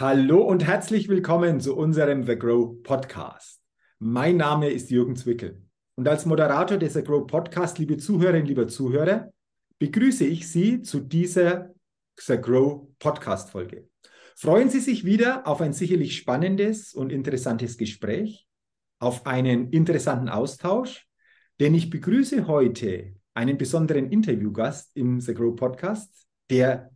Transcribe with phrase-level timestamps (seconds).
[0.00, 3.60] Hallo und herzlich willkommen zu unserem The Grow Podcast.
[3.98, 5.60] Mein Name ist Jürgen Zwickel
[5.96, 9.32] und als Moderator des The Grow Podcast, liebe Zuhörerinnen, lieber Zuhörer,
[9.80, 11.74] begrüße ich Sie zu dieser
[12.16, 13.88] The Grow Podcast Folge.
[14.36, 18.46] Freuen Sie sich wieder auf ein sicherlich spannendes und interessantes Gespräch,
[19.00, 21.08] auf einen interessanten Austausch,
[21.58, 26.92] denn ich begrüße heute einen besonderen Interviewgast im The Grow Podcast, der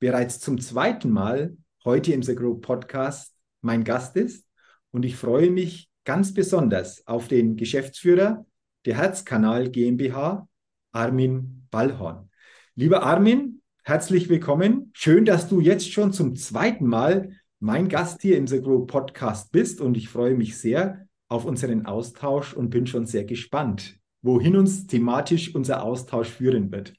[0.00, 4.46] bereits zum zweiten Mal heute im The Grow Podcast mein Gast ist.
[4.90, 8.44] Und ich freue mich ganz besonders auf den Geschäftsführer
[8.84, 10.48] der Herzkanal GmbH,
[10.92, 12.30] Armin Ballhorn.
[12.74, 14.90] Lieber Armin, herzlich willkommen.
[14.94, 19.52] Schön, dass du jetzt schon zum zweiten Mal mein Gast hier im The Grow Podcast
[19.52, 24.56] bist und ich freue mich sehr auf unseren Austausch und bin schon sehr gespannt, wohin
[24.56, 26.94] uns thematisch unser Austausch führen wird.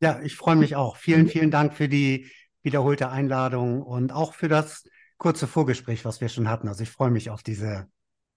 [0.00, 0.96] Ja, ich freue mich auch.
[0.96, 2.26] Vielen, vielen Dank für die
[2.66, 4.84] wiederholte Einladung und auch für das
[5.18, 6.66] kurze Vorgespräch, was wir schon hatten.
[6.66, 7.86] Also ich freue mich auf diese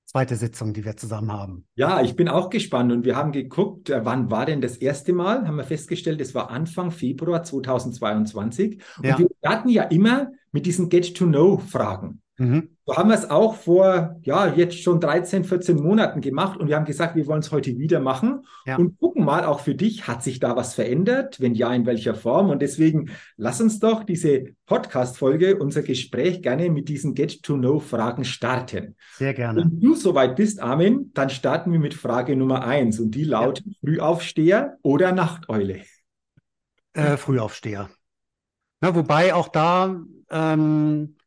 [0.05, 1.65] zweite Sitzung, die wir zusammen haben.
[1.73, 5.13] Ja, ich bin auch gespannt und wir haben geguckt, äh, wann war denn das erste
[5.13, 5.47] Mal?
[5.47, 8.79] Haben wir festgestellt, es war Anfang Februar 2022.
[8.99, 9.17] Und ja.
[9.17, 12.21] wir hatten ja immer mit diesen Get-to-Know-Fragen.
[12.37, 12.77] Mhm.
[12.89, 16.75] So haben wir es auch vor, ja, jetzt schon 13, 14 Monaten gemacht und wir
[16.75, 18.77] haben gesagt, wir wollen es heute wieder machen ja.
[18.77, 21.39] und gucken mal auch für dich, hat sich da was verändert?
[21.39, 22.49] Wenn ja, in welcher Form?
[22.49, 28.95] Und deswegen lass uns doch diese Podcast-Folge, unser Gespräch gerne mit diesen Get-to-Know-Fragen starten.
[29.17, 29.61] Sehr gerne.
[29.61, 33.67] Wenn du soweit bist, Armin, dann starten wir mit Frage Nummer eins und die lautet
[33.67, 33.73] ja.
[33.81, 35.81] Frühaufsteher oder Nachteule?
[36.93, 37.87] Äh, Frühaufsteher.
[38.81, 39.95] Na, wobei auch da
[40.31, 41.17] ähm,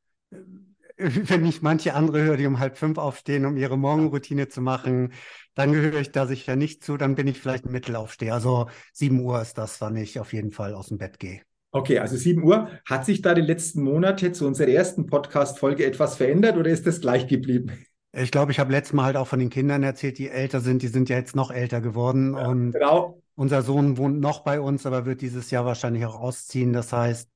[1.28, 5.12] wenn ich manche andere höre, die um halb fünf aufstehen, um ihre Morgenroutine zu machen,
[5.54, 6.96] dann gehöre ich da sicher nicht zu.
[6.96, 8.34] Dann bin ich vielleicht ein Mittelaufsteher.
[8.34, 11.42] Also sieben Uhr ist das, wann ich auf jeden Fall aus dem Bett gehe.
[11.72, 12.68] Okay, also sieben Uhr.
[12.84, 17.00] Hat sich da die letzten Monate zu unserer ersten Podcast-Folge etwas verändert oder ist das
[17.00, 17.72] gleich geblieben?
[18.12, 20.82] Ich glaube, ich habe letztes Mal halt auch von den Kindern erzählt, die älter sind.
[20.82, 22.34] Die sind ja jetzt noch älter geworden.
[22.34, 23.22] Ja, und genau.
[23.34, 26.74] unser Sohn wohnt noch bei uns, aber wird dieses Jahr wahrscheinlich auch ausziehen.
[26.74, 27.30] Das heißt,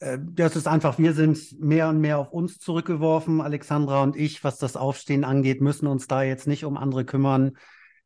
[0.00, 3.40] das ist einfach, wir sind mehr und mehr auf uns zurückgeworfen.
[3.40, 7.52] Alexandra und ich, was das Aufstehen angeht, müssen uns da jetzt nicht um andere kümmern.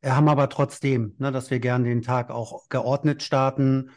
[0.01, 3.91] Wir äh, haben aber trotzdem, ne, dass wir gerne den Tag auch geordnet starten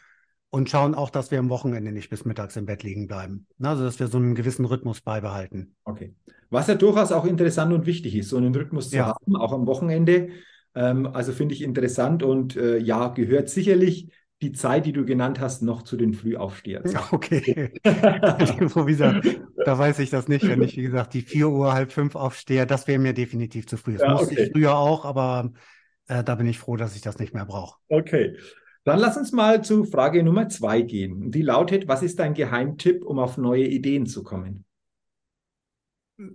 [0.50, 3.46] und schauen auch, dass wir am Wochenende nicht bis mittags im Bett liegen bleiben.
[3.58, 5.74] Ne, also, dass wir so einen gewissen Rhythmus beibehalten.
[5.84, 6.14] Okay.
[6.50, 9.06] Was ja durchaus auch interessant und wichtig ist, so einen Rhythmus zu ja.
[9.08, 10.30] haben, auch am Wochenende.
[10.74, 15.40] Ähm, also finde ich interessant und äh, ja, gehört sicherlich die Zeit, die du genannt
[15.40, 16.84] hast, noch zu den Frühaufstehern.
[17.10, 17.72] Okay.
[17.82, 22.66] da weiß ich das nicht, wenn ich, wie gesagt, die 4 Uhr, halb fünf aufstehe,
[22.66, 23.94] das wäre mir definitiv zu früh.
[23.94, 24.44] Das ja, musste okay.
[24.44, 25.52] ich früher auch, aber
[26.06, 27.78] äh, da bin ich froh, dass ich das nicht mehr brauche.
[27.88, 28.36] Okay.
[28.84, 31.30] Dann lass uns mal zu Frage Nummer zwei gehen.
[31.30, 34.64] Die lautet, was ist dein Geheimtipp, um auf neue Ideen zu kommen?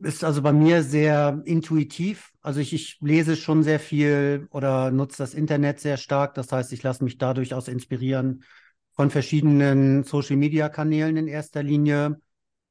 [0.02, 2.33] ist also bei mir sehr intuitiv.
[2.44, 6.34] Also ich, ich, lese schon sehr viel oder nutze das Internet sehr stark.
[6.34, 8.44] Das heißt, ich lasse mich da durchaus inspirieren
[8.92, 12.20] von verschiedenen Social-Media-Kanälen in erster Linie,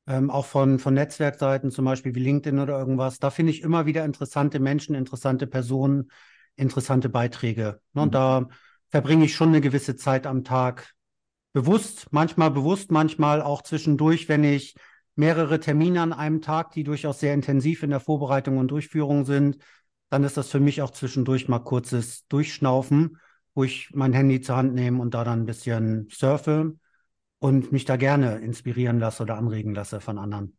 [0.06, 3.18] ähm, auch von, von Netzwerkseiten, zum Beispiel wie LinkedIn oder irgendwas.
[3.18, 6.10] Da finde ich immer wieder interessante Menschen, interessante Personen,
[6.54, 7.80] interessante Beiträge.
[7.94, 8.02] Mhm.
[8.02, 8.48] Und da
[8.90, 10.92] verbringe ich schon eine gewisse Zeit am Tag
[11.54, 14.74] bewusst, manchmal bewusst, manchmal auch zwischendurch, wenn ich
[15.14, 19.58] mehrere Termine an einem Tag, die durchaus sehr intensiv in der Vorbereitung und Durchführung sind,
[20.10, 23.18] dann ist das für mich auch zwischendurch mal kurzes Durchschnaufen,
[23.54, 26.76] wo ich mein Handy zur Hand nehme und da dann ein bisschen surfe
[27.38, 30.56] und mich da gerne inspirieren lasse oder anregen lasse von anderen.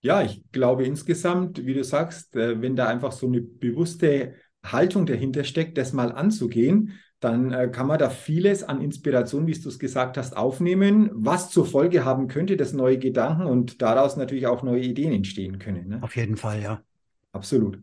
[0.00, 5.06] Ja, ich glaube insgesamt, wie du sagst, äh, wenn da einfach so eine bewusste Haltung
[5.06, 6.92] dahinter steckt, das mal anzugehen,
[7.24, 11.50] dann äh, kann man da vieles an Inspiration, wie du es gesagt hast, aufnehmen, was
[11.50, 15.88] zur Folge haben könnte, dass neue Gedanken und daraus natürlich auch neue Ideen entstehen können.
[15.88, 16.02] Ne?
[16.02, 16.82] Auf jeden Fall, ja.
[17.32, 17.78] Absolut.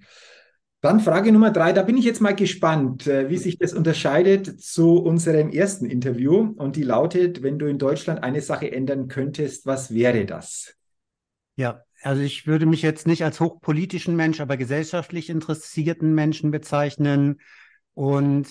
[0.82, 4.62] Dann Frage Nummer drei, da bin ich jetzt mal gespannt, äh, wie sich das unterscheidet
[4.62, 6.54] zu unserem ersten Interview.
[6.58, 10.76] Und die lautet, wenn du in Deutschland eine Sache ändern könntest, was wäre das?
[11.56, 17.42] Ja, also ich würde mich jetzt nicht als hochpolitischen Mensch, aber gesellschaftlich interessierten Menschen bezeichnen.
[17.94, 18.48] Und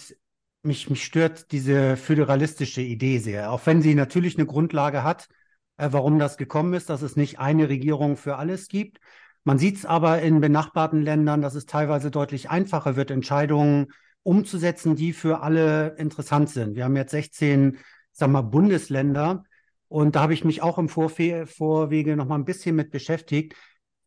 [0.62, 5.29] mich, mich stört diese föderalistische Idee sehr, auch wenn sie natürlich eine Grundlage hat,
[5.77, 8.99] äh, warum das gekommen ist, dass es nicht eine Regierung für alles gibt.
[9.45, 13.89] Man sieht es aber in benachbarten Ländern, dass es teilweise deutlich einfacher wird, Entscheidungen
[14.23, 16.77] umzusetzen, die für alle interessant sind.
[16.77, 17.79] Wir haben jetzt 16,
[18.13, 19.45] sagen wir, Bundesländer
[19.89, 23.55] und da habe ich mich auch im Vorfe Vorwege noch mal ein bisschen mit beschäftigt.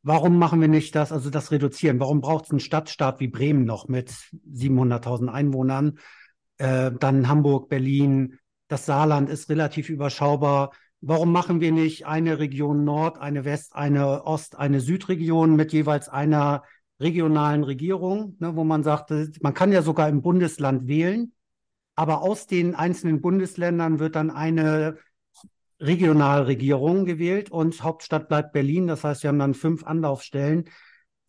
[0.03, 1.99] Warum machen wir nicht das, also das reduzieren?
[1.99, 5.97] Warum braucht es einen Stadtstaat wie Bremen noch mit 700.000 Einwohnern?
[6.57, 10.71] Äh, dann Hamburg, Berlin, das Saarland ist relativ überschaubar.
[11.05, 16.07] warum machen wir nicht eine Region Nord, eine West, eine Ost, eine Südregion mit jeweils
[16.07, 16.63] einer
[16.99, 19.11] regionalen Regierung, ne, wo man sagt,
[19.41, 21.33] man kann ja sogar im Bundesland wählen,
[21.95, 24.97] aber aus den einzelnen Bundesländern wird dann eine
[25.79, 28.87] Regionalregierung gewählt und Hauptstadt bleibt Berlin.
[28.87, 30.69] Das heißt, wir haben dann fünf Anlaufstellen.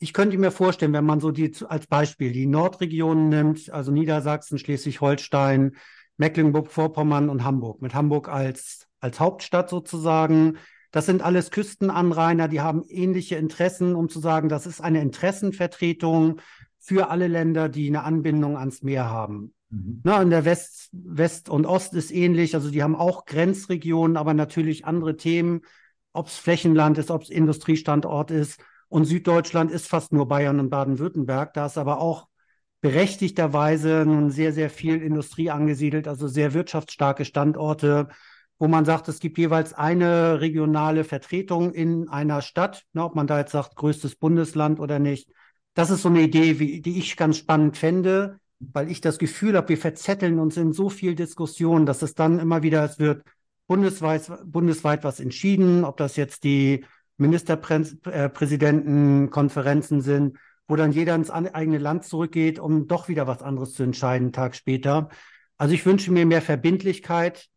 [0.05, 4.59] Ich könnte mir vorstellen, wenn man so die als Beispiel die Nordregionen nimmt, also Niedersachsen,
[4.59, 5.77] Schleswig-Holstein,
[6.19, 10.59] Mecklenburg-Vorpommern und Hamburg, mit Hamburg als, als Hauptstadt sozusagen.
[10.91, 16.39] Das sind alles Küstenanrainer, die haben ähnliche Interessen, um zu sagen, das ist eine Interessenvertretung
[16.79, 19.55] für alle Länder, die eine Anbindung ans Meer haben.
[19.71, 20.03] Mhm.
[20.05, 24.35] Na, in der West, West und Ost ist ähnlich, also die haben auch Grenzregionen, aber
[24.35, 25.63] natürlich andere Themen,
[26.13, 28.61] ob es Flächenland ist, ob es Industriestandort ist.
[28.89, 31.55] Und Süddeutschland ist fast nur Bayern und Baden-Württemberg.
[31.55, 32.29] Da ist aber auch
[32.81, 38.09] berechtigterweise nun sehr, sehr viel Industrie angesiedelt, also sehr wirtschaftsstarke Standorte,
[38.59, 43.27] wo man sagt, es gibt jeweils eine regionale Vertretung in einer Stadt, ne, ob man
[43.27, 45.31] da jetzt sagt, größtes Bundesland oder nicht.
[45.73, 49.57] Das ist so eine Idee, wie, die ich ganz spannend fände, weil ich das Gefühl
[49.57, 53.25] habe, wir verzetteln uns in so viel Diskussion, dass es dann immer wieder, es wird
[53.67, 56.85] bundesweit, bundesweit was entschieden, ob das jetzt die
[57.17, 63.83] Ministerpräsidentenkonferenzen sind wo dann jeder ins eigene Land zurückgeht, um doch wieder was anderes zu
[63.83, 65.09] entscheiden, einen Tag später.
[65.59, 67.49] Also ich wünsche mir mehr Verbindlichkeit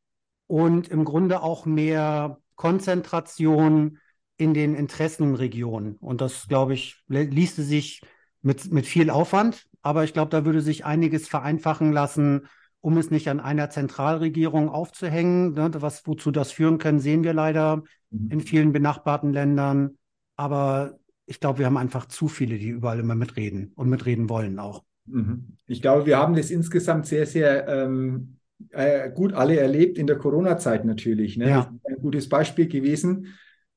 [0.47, 3.99] und im Grunde auch mehr Konzentration
[4.37, 5.95] in den Interessenregionen.
[5.95, 8.01] Und das, glaube ich, ließe sich
[8.41, 12.47] mit, mit viel Aufwand, aber ich glaube, da würde sich einiges vereinfachen lassen,
[12.81, 15.53] um es nicht an einer Zentralregierung aufzuhängen.
[15.53, 18.31] Ne, was, wozu das führen kann, sehen wir leider mhm.
[18.31, 19.97] in vielen benachbarten Ländern.
[20.35, 24.59] Aber ich glaube, wir haben einfach zu viele, die überall immer mitreden und mitreden wollen
[24.59, 24.83] auch.
[25.05, 25.57] Mhm.
[25.67, 28.37] Ich glaube, wir haben das insgesamt sehr, sehr ähm,
[28.71, 31.37] äh, gut alle erlebt in der Corona-Zeit natürlich.
[31.37, 31.49] Ne?
[31.49, 31.73] Ja.
[31.87, 33.27] ein gutes Beispiel gewesen,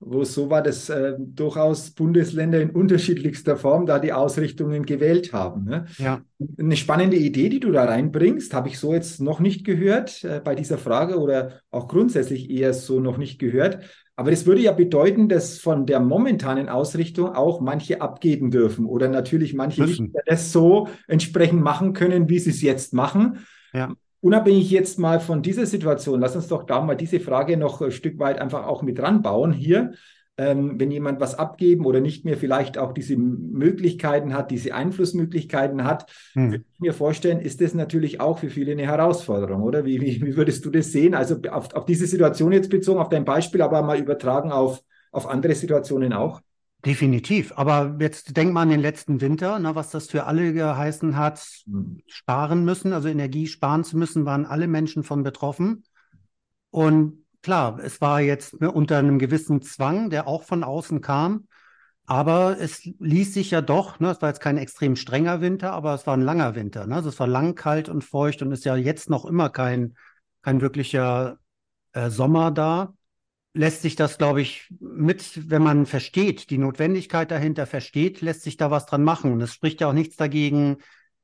[0.00, 5.34] wo es so war, dass äh, durchaus Bundesländer in unterschiedlichster Form da die Ausrichtungen gewählt
[5.34, 5.64] haben.
[5.64, 5.84] Ne?
[5.98, 6.22] Ja.
[6.58, 10.40] Eine spannende Idee, die du da reinbringst, habe ich so jetzt noch nicht gehört äh,
[10.42, 13.84] bei dieser Frage oder auch grundsätzlich eher so noch nicht gehört.
[14.20, 19.08] Aber das würde ja bedeuten, dass von der momentanen Ausrichtung auch manche abgeben dürfen oder
[19.08, 20.12] natürlich manche Müssen.
[20.12, 23.46] nicht das so entsprechend machen können, wie sie es jetzt machen.
[23.72, 23.94] Ja.
[24.20, 27.92] Unabhängig jetzt mal von dieser Situation, lass uns doch da mal diese Frage noch ein
[27.92, 29.92] Stück weit einfach auch mit ranbauen hier
[30.40, 35.84] ähm, wenn jemand was abgeben oder nicht mehr vielleicht auch diese Möglichkeiten hat, diese Einflussmöglichkeiten
[35.84, 36.52] hat, hm.
[36.52, 39.84] würde ich mir vorstellen, ist das natürlich auch für viele eine Herausforderung, oder?
[39.84, 41.14] Wie, wie, wie würdest du das sehen?
[41.14, 44.82] Also auf, auf diese Situation jetzt bezogen, auf dein Beispiel, aber mal übertragen auf,
[45.12, 46.40] auf andere Situationen auch?
[46.86, 47.52] Definitiv.
[47.56, 51.38] Aber jetzt denk mal an den letzten Winter, ne, was das für alle geheißen hat,
[51.66, 51.98] hm.
[52.06, 55.84] sparen müssen, also Energie sparen zu müssen, waren alle Menschen von betroffen.
[56.70, 61.46] Und klar, es war jetzt ne, unter einem gewissen Zwang, der auch von außen kam.
[62.06, 65.94] Aber es ließ sich ja doch, ne, es war jetzt kein extrem strenger Winter, aber
[65.94, 66.86] es war ein langer Winter.
[66.86, 66.96] Ne?
[66.96, 69.94] Also es war lang, kalt und feucht und ist ja jetzt noch immer kein,
[70.42, 71.38] kein wirklicher
[71.92, 72.94] äh, Sommer da.
[73.52, 78.56] Lässt sich das, glaube ich, mit, wenn man versteht, die Notwendigkeit dahinter versteht, lässt sich
[78.56, 79.32] da was dran machen.
[79.32, 80.78] Und es spricht ja auch nichts dagegen,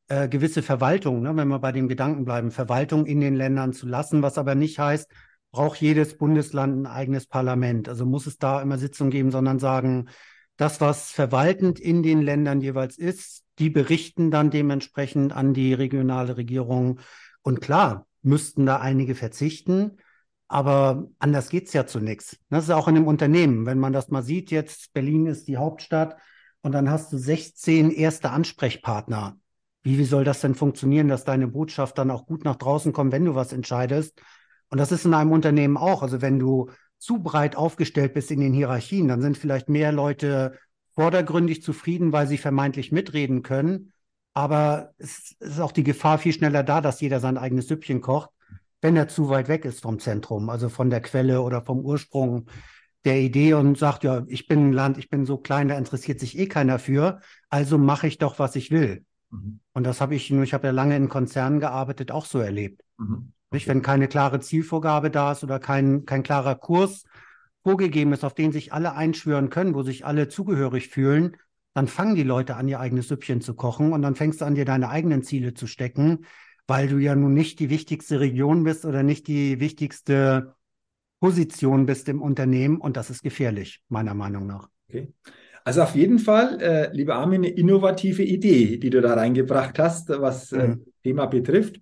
[0.08, 3.86] äh, gewisse Verwaltung, ne, wenn wir bei dem Gedanken bleiben, Verwaltung in den Ländern zu
[3.88, 5.10] lassen, was aber nicht heißt,
[5.52, 7.88] braucht jedes Bundesland ein eigenes Parlament.
[7.88, 10.08] Also muss es da immer Sitzungen geben, sondern sagen,
[10.56, 16.36] das, was verwaltend in den Ländern jeweils ist, die berichten dann dementsprechend an die regionale
[16.36, 17.00] Regierung.
[17.42, 19.98] Und klar, müssten da einige verzichten,
[20.48, 22.38] aber anders geht es ja zu nichts.
[22.50, 23.66] Das ist auch in einem Unternehmen.
[23.66, 26.16] Wenn man das mal sieht, jetzt Berlin ist die Hauptstadt
[26.62, 29.38] und dann hast du 16 erste Ansprechpartner.
[29.82, 33.12] Wie, wie soll das denn funktionieren, dass deine Botschaft dann auch gut nach draußen kommt,
[33.12, 34.20] wenn du was entscheidest?
[34.68, 36.02] Und das ist in einem Unternehmen auch.
[36.02, 40.58] Also wenn du zu breit aufgestellt bist in den Hierarchien, dann sind vielleicht mehr Leute
[40.94, 43.92] vordergründig zufrieden, weil sie vermeintlich mitreden können.
[44.34, 48.30] Aber es ist auch die Gefahr viel schneller da, dass jeder sein eigenes Süppchen kocht,
[48.80, 52.46] wenn er zu weit weg ist vom Zentrum, also von der Quelle oder vom Ursprung
[53.04, 56.18] der Idee und sagt, ja, ich bin ein Land, ich bin so klein, da interessiert
[56.18, 59.04] sich eh keiner für, also mache ich doch, was ich will.
[59.30, 59.60] Mhm.
[59.72, 62.82] Und das habe ich, ich habe ja lange in Konzernen gearbeitet, auch so erlebt.
[62.98, 63.32] Mhm.
[63.50, 63.68] Nicht?
[63.68, 67.04] Wenn keine klare Zielvorgabe da ist oder kein, kein klarer Kurs
[67.62, 71.36] vorgegeben ist, auf den sich alle einschwören können, wo sich alle zugehörig fühlen,
[71.74, 74.54] dann fangen die Leute an, ihr eigenes Süppchen zu kochen und dann fängst du an,
[74.54, 76.24] dir deine eigenen Ziele zu stecken,
[76.66, 80.54] weil du ja nun nicht die wichtigste Region bist oder nicht die wichtigste
[81.20, 84.68] Position bist im Unternehmen und das ist gefährlich, meiner Meinung nach.
[84.88, 85.12] Okay.
[85.64, 90.10] Also auf jeden Fall, äh, lieber Armin, eine innovative Idee, die du da reingebracht hast,
[90.10, 90.84] was äh, mhm.
[91.02, 91.80] Thema betrifft.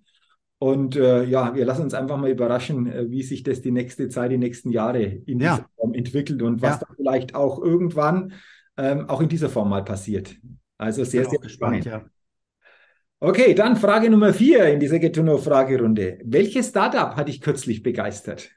[0.65, 4.09] Und äh, ja, wir lassen uns einfach mal überraschen, äh, wie sich das die nächste
[4.09, 5.57] Zeit, die nächsten Jahre in ja.
[5.57, 6.87] dieser Form entwickelt und was ja.
[6.87, 8.33] da vielleicht auch irgendwann
[8.75, 10.35] ähm, auch in dieser Form mal passiert.
[10.79, 11.83] Also sehr, sehr spannend.
[11.83, 12.05] Spannend ja.
[13.19, 16.17] Okay, dann Frage Nummer vier in dieser Getuno-Fragerunde.
[16.25, 18.49] Welches Startup hat dich kürzlich begeistert?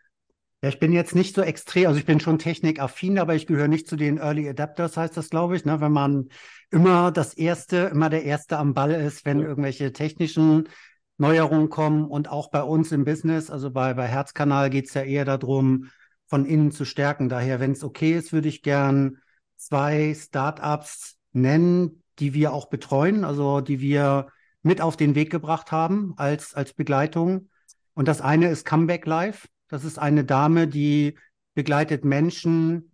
[0.63, 3.69] Ja, ich bin jetzt nicht so extrem, also ich bin schon technikaffin, aber ich gehöre
[3.69, 5.83] nicht zu den Early Adapters, heißt das, glaube ich, ne?
[5.83, 6.31] wenn man
[6.71, 10.71] immer das Erste, immer der Erste am Ball ist, wenn irgendwelche technischen
[11.19, 15.03] Neuerungen kommen und auch bei uns im Business, also bei, bei Herzkanal geht es ja
[15.03, 15.91] eher darum,
[16.27, 17.29] von innen zu stärken.
[17.29, 19.19] Daher, wenn es okay ist, würde ich gern
[19.57, 24.29] zwei Startups nennen, die wir auch betreuen, also die wir
[24.63, 27.49] mit auf den Weg gebracht haben als, als Begleitung.
[27.95, 29.49] Und das eine ist Comeback Live.
[29.69, 31.19] Das ist eine Dame, die
[31.55, 32.93] begleitet Menschen,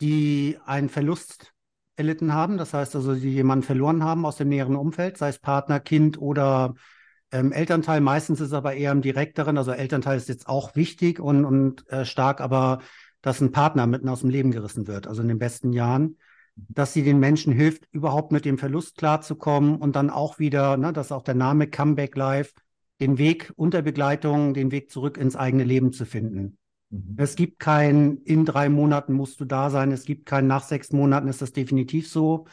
[0.00, 1.52] die einen Verlust
[1.96, 2.58] erlitten haben.
[2.58, 6.20] Das heißt also, die jemanden verloren haben aus dem näheren Umfeld, sei es Partner, Kind
[6.20, 6.74] oder
[7.34, 8.00] ähm, Elternteil.
[8.00, 9.58] Meistens ist aber eher im direkteren.
[9.58, 12.78] Also Elternteil ist jetzt auch wichtig und, und äh, stark, aber
[13.20, 16.18] dass ein Partner mitten aus dem Leben gerissen wird, also in den besten Jahren,
[16.56, 20.92] dass sie den Menschen hilft, überhaupt mit dem Verlust klarzukommen und dann auch wieder, ne,
[20.92, 22.52] dass auch der Name Comeback Life
[23.00, 26.58] den Weg unter Begleitung, den Weg zurück ins eigene Leben zu finden.
[26.90, 27.14] Mhm.
[27.16, 30.92] Es gibt kein, in drei Monaten musst du da sein, es gibt kein, nach sechs
[30.92, 32.46] Monaten ist das definitiv so,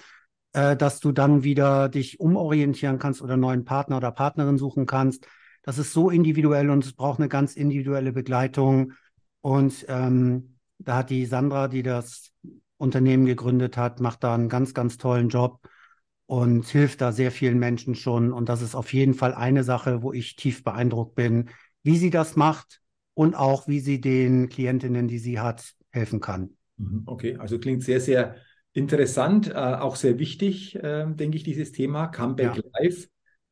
[0.53, 5.27] äh, dass du dann wieder dich umorientieren kannst oder neuen Partner oder Partnerin suchen kannst.
[5.63, 8.93] Das ist so individuell und es braucht eine ganz individuelle Begleitung.
[9.41, 12.31] Und ähm, da hat die Sandra, die das
[12.77, 15.59] Unternehmen gegründet hat, macht da einen ganz, ganz tollen Job
[16.25, 18.31] und hilft da sehr vielen Menschen schon.
[18.31, 21.49] Und das ist auf jeden Fall eine Sache, wo ich tief beeindruckt bin,
[21.83, 22.81] wie sie das macht
[23.13, 26.57] und auch wie sie den Klientinnen, die sie hat, helfen kann.
[26.77, 28.35] Mhm, okay, also klingt sehr, sehr
[28.73, 32.63] interessant, äh, auch sehr wichtig, äh, denke ich, dieses Thema Comeback ja.
[32.79, 33.07] Live.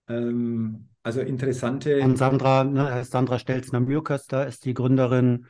[0.08, 2.02] Ähm, also interessante.
[2.02, 5.46] Und Sandra, ne, Sandra Stelzner-Mürköster ist die Gründerin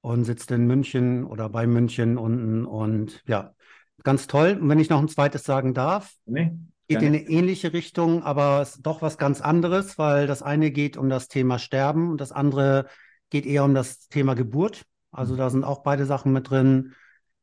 [0.00, 3.54] und sitzt in München oder bei München unten und ja,
[4.02, 4.58] Ganz toll.
[4.60, 6.52] Und wenn ich noch ein zweites sagen darf, nee,
[6.88, 11.08] geht in eine ähnliche Richtung, aber doch was ganz anderes, weil das eine geht um
[11.08, 12.86] das Thema Sterben und das andere
[13.30, 14.84] geht eher um das Thema Geburt.
[15.12, 16.94] Also da sind auch beide Sachen mit drin.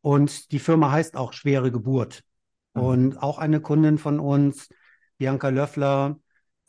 [0.08, 2.24] Und die Firma heißt auch Schwere Geburt.
[2.74, 2.82] Mhm.
[2.82, 4.70] Und auch eine Kundin von uns,
[5.18, 6.18] Bianca Löffler,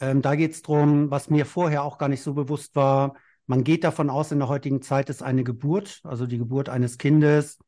[0.01, 3.15] ähm, da geht es darum, was mir vorher auch gar nicht so bewusst war.
[3.47, 6.99] Man geht davon aus, in der heutigen Zeit ist eine Geburt, also die Geburt eines
[6.99, 7.61] Kindes,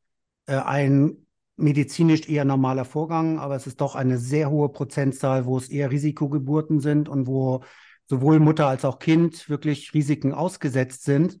[0.45, 1.25] äh, ein
[1.55, 5.89] medizinisch eher normaler Vorgang, aber es ist doch eine sehr hohe Prozentzahl, wo es eher
[5.89, 7.63] Risikogeburten sind und wo
[8.09, 11.39] sowohl Mutter als auch Kind wirklich Risiken ausgesetzt sind.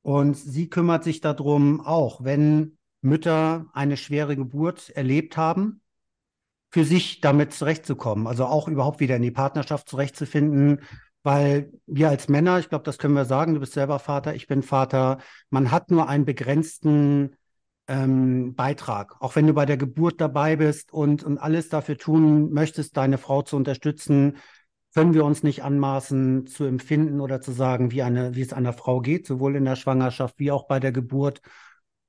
[0.00, 5.80] Und sie kümmert sich darum, auch wenn Mütter eine schwere Geburt erlebt haben,
[6.70, 10.82] für sich damit zurechtzukommen, also auch überhaupt wieder in die Partnerschaft zurechtzufinden,
[11.22, 14.46] weil wir als Männer, ich glaube, das können wir sagen, du bist selber Vater, ich
[14.46, 15.18] bin Vater,
[15.50, 17.36] man hat nur einen begrenzten
[17.88, 19.16] ähm, Beitrag.
[19.20, 23.18] Auch wenn du bei der Geburt dabei bist und, und alles dafür tun möchtest, deine
[23.18, 24.36] Frau zu unterstützen,
[24.94, 28.72] können wir uns nicht anmaßen zu empfinden oder zu sagen, wie, eine, wie es einer
[28.72, 31.40] Frau geht, sowohl in der Schwangerschaft wie auch bei der Geburt.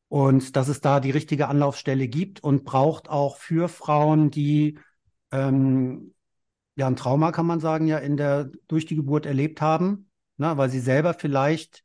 [0.10, 4.80] Und dass es da die richtige Anlaufstelle gibt und braucht auch für Frauen, die
[5.32, 6.16] ähm,
[6.76, 10.58] ja ein Trauma, kann man sagen, ja in der durch die Geburt erlebt haben, ne,
[10.58, 11.84] weil sie selber vielleicht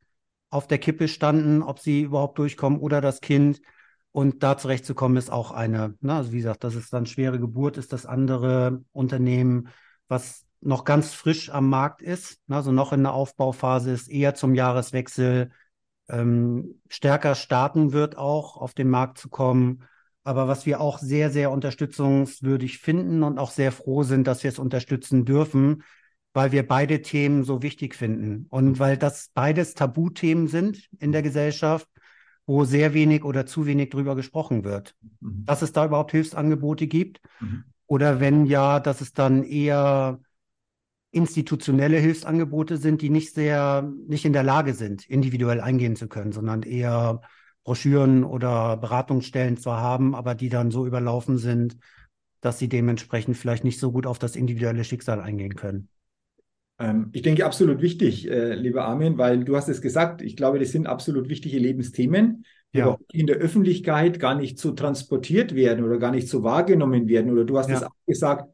[0.49, 3.61] auf der Kippe standen, ob sie überhaupt durchkommen oder das Kind.
[4.11, 7.77] Und da zurechtzukommen ist auch eine, ne, also wie gesagt, das ist dann schwere Geburt,
[7.77, 9.69] ist das andere Unternehmen,
[10.07, 14.33] was noch ganz frisch am Markt ist, ne, also noch in der Aufbauphase ist, eher
[14.33, 15.51] zum Jahreswechsel
[16.09, 19.83] ähm, stärker starten wird, auch auf den Markt zu kommen.
[20.23, 24.49] Aber was wir auch sehr, sehr unterstützungswürdig finden und auch sehr froh sind, dass wir
[24.49, 25.83] es unterstützen dürfen,
[26.33, 31.21] weil wir beide Themen so wichtig finden und weil das beides Tabuthemen sind in der
[31.21, 31.87] Gesellschaft
[32.45, 34.95] wo sehr wenig oder zu wenig drüber gesprochen wird.
[35.19, 35.45] Mhm.
[35.45, 37.63] Dass es da überhaupt Hilfsangebote gibt mhm.
[37.87, 40.19] oder wenn ja, dass es dann eher
[41.15, 46.33] institutionelle Hilfsangebote sind, die nicht sehr, nicht in der Lage sind, individuell eingehen zu können,
[46.33, 47.21] sondern eher
[47.63, 51.77] Broschüren oder Beratungsstellen zwar haben, aber die dann so überlaufen sind,
[52.41, 55.87] dass sie dementsprechend vielleicht nicht so gut auf das individuelle Schicksal eingehen können.
[56.79, 60.59] Ähm, ich denke, absolut wichtig, äh, lieber Armin, weil du hast es gesagt, ich glaube,
[60.59, 62.87] das sind absolut wichtige Lebensthemen, die ja.
[62.87, 67.31] auch in der Öffentlichkeit gar nicht so transportiert werden oder gar nicht so wahrgenommen werden.
[67.31, 68.49] Oder du hast es auch gesagt,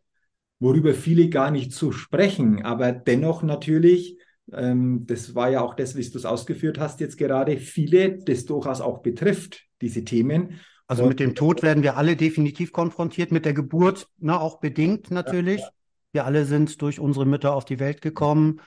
[0.61, 4.19] worüber viele gar nicht so sprechen, aber dennoch natürlich,
[4.53, 8.45] ähm, das war ja auch das, wie du es ausgeführt hast jetzt gerade, viele das
[8.45, 10.61] durchaus auch betrifft, diese Themen.
[10.87, 15.09] Also mit dem Tod werden wir alle definitiv konfrontiert, mit der Geburt, ne, auch bedingt
[15.09, 15.61] natürlich.
[15.61, 15.73] Ja, ja.
[16.13, 18.61] Wir alle sind durch unsere Mütter auf die Welt gekommen.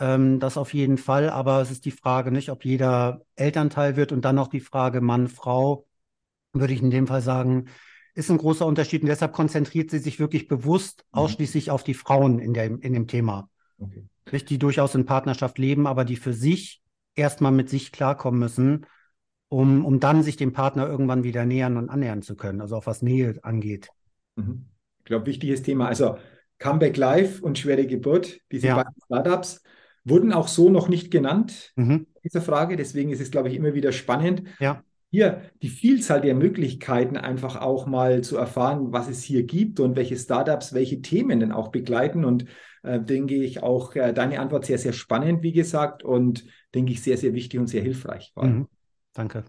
[0.00, 4.10] Ähm, das auf jeden Fall, aber es ist die Frage nicht, ob jeder Elternteil wird
[4.10, 5.86] und dann noch die Frage Mann, Frau,
[6.52, 7.66] würde ich in dem Fall sagen,
[8.18, 11.20] ist ein großer Unterschied und deshalb konzentriert sie sich wirklich bewusst mhm.
[11.20, 13.48] ausschließlich auf die Frauen in, der, in dem Thema.
[13.78, 14.04] Okay.
[14.48, 16.82] Die durchaus in Partnerschaft leben, aber die für sich
[17.14, 18.86] erstmal mit sich klarkommen müssen,
[19.48, 22.86] um, um dann sich dem Partner irgendwann wieder nähern und annähern zu können, also auch
[22.86, 23.88] was Nähe angeht.
[24.36, 24.66] Mhm.
[24.98, 25.86] Ich glaube, wichtiges Thema.
[25.86, 26.18] Also
[26.58, 28.76] Comeback Live und schwere Geburt, diese ja.
[28.76, 29.62] beiden Startups,
[30.04, 32.08] wurden auch so noch nicht genannt, mhm.
[32.24, 32.76] diese Frage.
[32.76, 34.42] Deswegen ist es, glaube ich, immer wieder spannend.
[34.58, 34.82] Ja.
[35.10, 39.96] Hier die Vielzahl der Möglichkeiten einfach auch mal zu erfahren, was es hier gibt und
[39.96, 42.24] welche Startups welche Themen denn auch begleiten.
[42.24, 42.44] Und
[42.82, 47.02] äh, denke ich auch äh, deine Antwort sehr, sehr spannend, wie gesagt, und denke ich
[47.02, 48.32] sehr, sehr wichtig und sehr hilfreich.
[48.36, 48.68] Mhm.
[49.14, 49.44] Danke.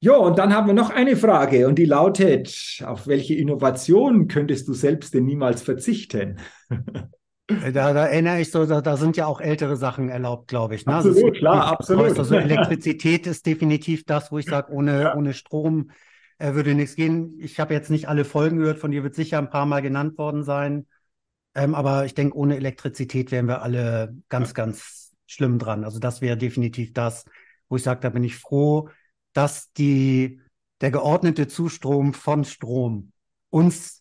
[0.00, 4.68] Ja, und dann haben wir noch eine Frage und die lautet, auf welche Innovation könntest
[4.68, 6.38] du selbst denn niemals verzichten?
[7.48, 10.74] Äh, da, da, erinnere ich so, da, da, sind ja auch ältere Sachen erlaubt, glaube
[10.74, 10.84] ich.
[10.86, 10.94] Ne?
[10.94, 12.18] Also absolut, also klar, absolut.
[12.18, 15.16] Also Elektrizität ist definitiv das, wo ich sage, ohne, ja.
[15.16, 15.90] ohne Strom
[16.38, 17.36] äh, würde nichts gehen.
[17.40, 20.18] Ich habe jetzt nicht alle Folgen gehört, von dir wird sicher ein paar Mal genannt
[20.18, 20.86] worden sein.
[21.54, 24.54] Ähm, aber ich denke, ohne Elektrizität wären wir alle ganz, ja.
[24.54, 25.84] ganz schlimm dran.
[25.84, 27.24] Also das wäre definitiv das,
[27.68, 28.90] wo ich sage, da bin ich froh,
[29.32, 30.40] dass die,
[30.80, 33.12] der geordnete Zustrom von Strom
[33.50, 33.97] uns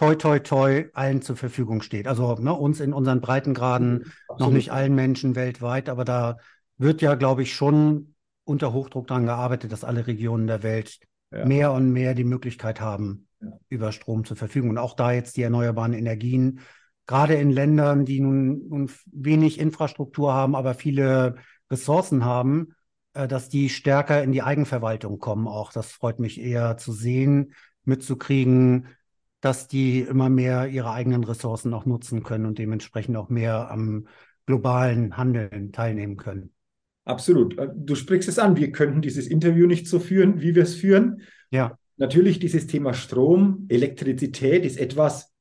[0.00, 2.08] toi, toi, toi allen zur Verfügung steht.
[2.08, 4.40] Also ne, uns in unseren Breitengraden, Absolut.
[4.40, 6.38] noch nicht allen Menschen weltweit, aber da
[6.78, 8.14] wird ja, glaube ich, schon
[8.44, 11.44] unter Hochdruck daran gearbeitet, dass alle Regionen der Welt ja.
[11.44, 13.48] mehr und mehr die Möglichkeit haben, ja.
[13.68, 14.70] über Strom zur Verfügung.
[14.70, 16.60] Und auch da jetzt die erneuerbaren Energien,
[17.06, 21.36] gerade in Ländern, die nun, nun wenig Infrastruktur haben, aber viele
[21.70, 22.68] Ressourcen haben,
[23.12, 25.46] äh, dass die stärker in die Eigenverwaltung kommen.
[25.46, 27.52] Auch das freut mich eher zu sehen,
[27.84, 28.86] mitzukriegen,
[29.40, 34.06] dass die immer mehr ihre eigenen Ressourcen auch nutzen können und dementsprechend auch mehr am
[34.46, 36.52] globalen Handeln teilnehmen können.
[37.04, 37.58] Absolut.
[37.58, 40.74] Äh, du sprichst es an, wir könnten dieses Interview nicht so führen, wie wir es
[40.74, 41.22] führen.
[41.50, 41.78] Ja.
[41.96, 45.32] Natürlich dieses Thema Strom, Elektrizität ist etwas,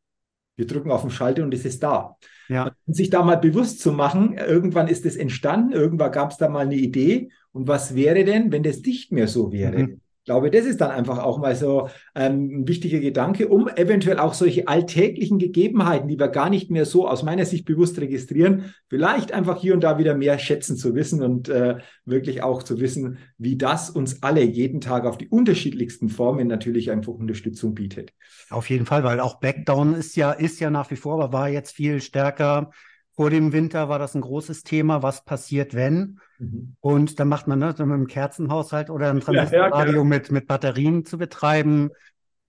[0.55, 2.17] wir drücken auf den Schalter und es ist da.
[2.49, 2.75] Ja.
[2.85, 6.49] Und sich da mal bewusst zu machen, irgendwann ist es entstanden, irgendwann gab es da
[6.49, 7.31] mal eine Idee.
[7.51, 9.79] Und was wäre denn, wenn das nicht mehr so wäre?
[9.79, 14.19] Mhm glaube, das ist dann einfach auch mal so ähm, ein wichtiger Gedanke, um eventuell
[14.19, 18.75] auch solche alltäglichen Gegebenheiten, die wir gar nicht mehr so aus meiner Sicht bewusst registrieren,
[18.89, 22.79] vielleicht einfach hier und da wieder mehr schätzen zu wissen und äh, wirklich auch zu
[22.79, 28.13] wissen, wie das uns alle jeden Tag auf die unterschiedlichsten Formen natürlich einfach Unterstützung bietet.
[28.51, 31.49] Auf jeden Fall, weil auch Backdown ist ja, ist ja nach wie vor, aber war
[31.49, 32.69] jetzt viel stärker
[33.15, 35.01] vor dem Winter war das ein großes Thema.
[35.01, 36.19] Was passiert, wenn?
[36.39, 36.75] Mhm.
[36.79, 40.47] Und dann macht man ne, mit einem Kerzenhaushalt oder ein Transistorradio ja, ja, mit, mit
[40.47, 41.91] Batterien zu betreiben.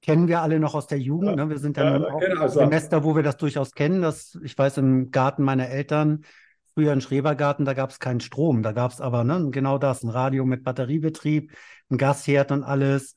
[0.01, 1.37] Kennen wir alle noch aus der Jugend.
[1.37, 1.51] Ja, ne?
[1.51, 4.01] Wir sind ja, ja auch genau, Semester, wo wir das durchaus kennen.
[4.01, 6.25] Das, ich weiß, im Garten meiner Eltern,
[6.73, 8.63] früher ein Schrebergarten, da gab es keinen Strom.
[8.63, 11.53] Da gab es aber ne, genau das, ein Radio mit Batteriebetrieb,
[11.91, 13.15] ein Gasherd und alles.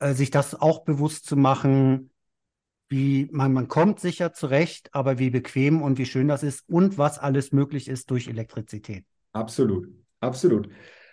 [0.00, 2.10] Äh, sich das auch bewusst zu machen,
[2.88, 6.98] wie man, man kommt sicher zurecht, aber wie bequem und wie schön das ist und
[6.98, 9.04] was alles möglich ist durch Elektrizität.
[9.32, 9.88] Absolut,
[10.20, 10.68] absolut.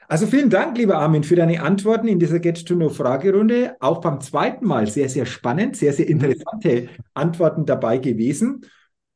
[0.09, 3.75] Also vielen Dank, lieber Armin, für deine Antworten in dieser Get-to-Know-Fragerunde.
[3.81, 8.61] Auch beim zweiten Mal sehr, sehr spannend, sehr, sehr interessante Antworten dabei gewesen.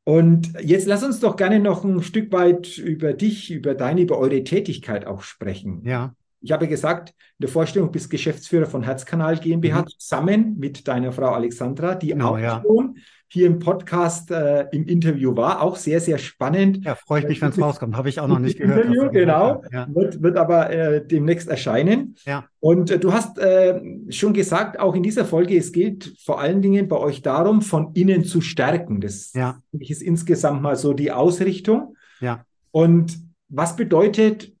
[0.04, 4.18] Und jetzt lass uns doch gerne noch ein Stück weit über dich, über deine, über
[4.18, 5.82] eure Tätigkeit auch sprechen.
[5.84, 6.14] Ja.
[6.42, 9.88] Ich habe gesagt, in der Vorstellung bist Geschäftsführer von Herzkanal GmbH mhm.
[9.96, 12.62] zusammen mit deiner Frau Alexandra, die genau, auch ja.
[12.62, 12.98] schon
[13.32, 15.62] hier im Podcast äh, im Interview war.
[15.62, 16.84] Auch sehr, sehr spannend.
[16.84, 17.96] Ja, freue ich mich, wenn es rauskommt.
[17.96, 18.84] Habe ich auch noch nicht gehört.
[18.84, 19.64] Interview, genau.
[19.72, 19.88] Ja.
[19.90, 22.14] Wird, wird aber äh, demnächst erscheinen.
[22.26, 22.44] Ja.
[22.60, 26.60] Und äh, du hast äh, schon gesagt, auch in dieser Folge, es geht vor allen
[26.60, 29.00] Dingen bei euch darum, von innen zu stärken.
[29.00, 29.62] Das ja.
[29.72, 31.96] ist insgesamt mal so die Ausrichtung.
[32.20, 32.44] Ja.
[32.70, 33.18] Und
[33.48, 34.52] was bedeutet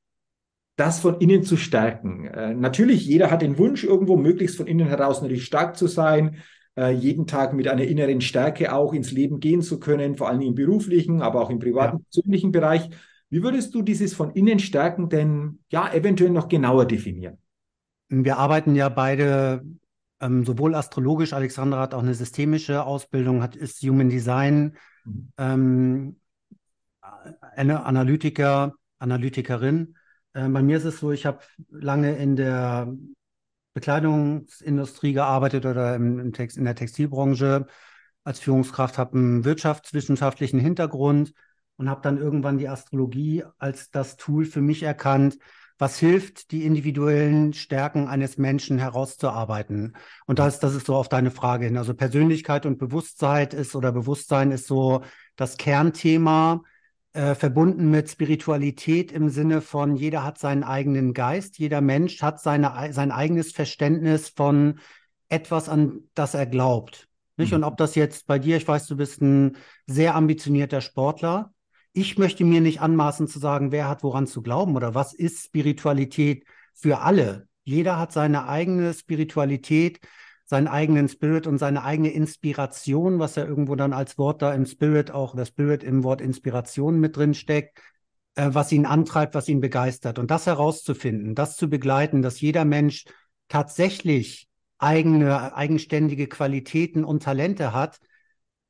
[0.76, 2.26] das von innen zu stärken.
[2.26, 6.36] Äh, natürlich, jeder hat den Wunsch, irgendwo möglichst von innen heraus natürlich stark zu sein,
[6.36, 6.40] äh,
[6.76, 10.54] jeden Tag mit einer inneren Stärke auch ins Leben gehen zu können, vor allem im
[10.54, 12.02] beruflichen, aber auch im privaten, ja.
[12.10, 12.88] persönlichen Bereich.
[13.28, 17.36] Wie würdest du dieses von innen stärken denn ja eventuell noch genauer definieren?
[18.08, 19.62] Wir arbeiten ja beide
[20.20, 25.28] ähm, sowohl astrologisch, Alexandra hat auch eine systemische Ausbildung, hat, ist Human Design, mhm.
[25.36, 26.16] ähm,
[27.54, 29.94] eine Analytiker, Analytikerin
[30.34, 32.92] äh, bei mir ist es so, ich habe lange in der
[33.74, 37.66] Bekleidungsindustrie gearbeitet oder im, im Text, in der Textilbranche
[38.24, 41.32] als Führungskraft, habe einen wirtschaftswissenschaftlichen Hintergrund
[41.76, 45.38] und habe dann irgendwann die Astrologie als das Tool für mich erkannt,
[45.78, 49.96] was hilft, die individuellen Stärken eines Menschen herauszuarbeiten.
[50.26, 51.76] Und das, das ist so auf deine Frage hin.
[51.76, 55.02] Also Persönlichkeit und Bewusstsein ist oder Bewusstsein ist so
[55.34, 56.62] das Kernthema
[57.12, 62.40] äh, verbunden mit Spiritualität im Sinne von, jeder hat seinen eigenen Geist, jeder Mensch hat
[62.40, 64.80] seine, sein eigenes Verständnis von
[65.28, 67.08] etwas, an das er glaubt.
[67.36, 67.52] Nicht?
[67.52, 67.58] Mhm.
[67.58, 71.52] Und ob das jetzt bei dir, ich weiß, du bist ein sehr ambitionierter Sportler.
[71.92, 75.44] Ich möchte mir nicht anmaßen zu sagen, wer hat woran zu glauben oder was ist
[75.44, 76.44] Spiritualität
[76.74, 77.46] für alle.
[77.64, 80.00] Jeder hat seine eigene Spiritualität,
[80.52, 84.66] seinen eigenen Spirit und seine eigene Inspiration, was ja irgendwo dann als Wort da im
[84.66, 87.78] Spirit auch, der Spirit im Wort Inspiration mit drin steckt,
[88.34, 90.18] äh, was ihn antreibt, was ihn begeistert.
[90.18, 93.06] Und das herauszufinden, das zu begleiten, dass jeder Mensch
[93.48, 97.98] tatsächlich eigene, eigenständige Qualitäten und Talente hat,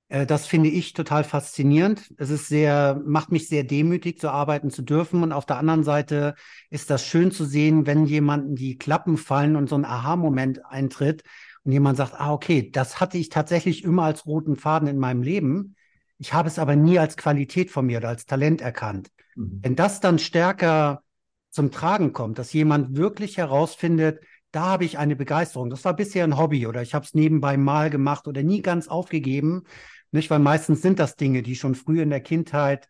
[0.06, 2.14] äh, das finde ich total faszinierend.
[2.16, 5.24] Es ist sehr, macht mich sehr demütig, so arbeiten zu dürfen.
[5.24, 6.36] Und auf der anderen Seite
[6.70, 11.24] ist das schön zu sehen, wenn jemanden die Klappen fallen und so ein Aha-Moment eintritt
[11.64, 15.22] und jemand sagt, ah, okay, das hatte ich tatsächlich immer als roten Faden in meinem
[15.22, 15.76] Leben.
[16.18, 19.10] Ich habe es aber nie als Qualität von mir oder als Talent erkannt.
[19.36, 19.60] Mhm.
[19.62, 21.02] Wenn das dann stärker
[21.50, 24.20] zum Tragen kommt, dass jemand wirklich herausfindet,
[24.50, 25.70] da habe ich eine Begeisterung.
[25.70, 28.88] Das war bisher ein Hobby oder ich habe es nebenbei mal gemacht oder nie ganz
[28.88, 29.64] aufgegeben.
[30.10, 32.88] Nicht, weil meistens sind das Dinge, die schon früh in der Kindheit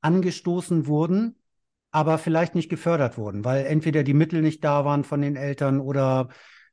[0.00, 1.36] angestoßen wurden,
[1.90, 5.80] aber vielleicht nicht gefördert wurden, weil entweder die Mittel nicht da waren von den Eltern
[5.80, 6.28] oder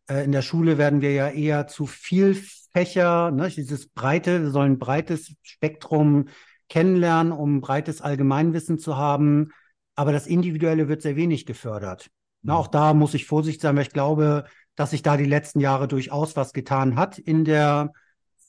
[0.07, 2.35] äh, in der Schule werden wir ja eher zu viel
[2.71, 6.25] Fächer, ne, dieses breite, wir sollen ein breites Spektrum
[6.67, 9.51] kennenlernen, um breites Allgemeinwissen zu haben.
[9.95, 12.09] Aber das Individuelle wird sehr wenig gefördert.
[12.41, 12.59] Na, mhm.
[12.59, 15.87] auch da muss ich vorsichtig sein, weil ich glaube, dass sich da die letzten Jahre
[15.87, 17.93] durchaus was getan hat in der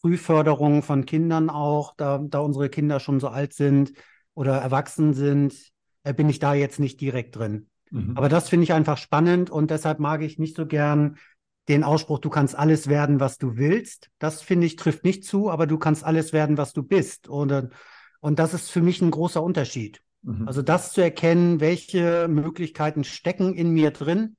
[0.01, 3.93] Frühförderung von Kindern auch, da, da unsere Kinder schon so alt sind
[4.35, 5.55] oder erwachsen sind,
[6.03, 7.69] äh, bin ich da jetzt nicht direkt drin.
[7.91, 8.17] Mhm.
[8.17, 11.17] Aber das finde ich einfach spannend und deshalb mag ich nicht so gern
[11.69, 14.11] den Ausspruch, du kannst alles werden, was du willst.
[14.19, 17.29] Das finde ich trifft nicht zu, aber du kannst alles werden, was du bist.
[17.29, 17.71] Und,
[18.21, 20.01] und das ist für mich ein großer Unterschied.
[20.23, 20.47] Mhm.
[20.47, 24.37] Also das zu erkennen, welche Möglichkeiten stecken in mir drin.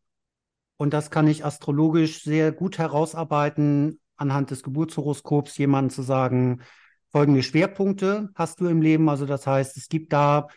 [0.78, 6.62] Und das kann ich astrologisch sehr gut herausarbeiten, anhand des Geburtshoroskops jemanden zu sagen,
[7.12, 9.10] folgende Schwerpunkte hast du im Leben.
[9.10, 10.48] Also das heißt, es gibt da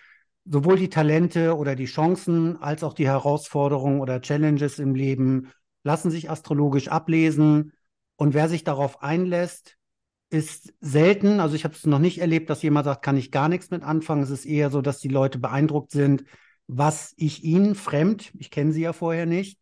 [0.44, 6.10] sowohl die Talente oder die Chancen als auch die Herausforderungen oder Challenges im Leben lassen
[6.10, 7.72] sich astrologisch ablesen.
[8.16, 9.76] Und wer sich darauf einlässt,
[10.30, 11.40] ist selten.
[11.40, 13.82] Also ich habe es noch nicht erlebt, dass jemand sagt, kann ich gar nichts mit
[13.82, 14.22] anfangen.
[14.22, 16.24] Es ist eher so, dass die Leute beeindruckt sind,
[16.66, 19.58] was ich ihnen fremd, ich kenne sie ja vorher nicht,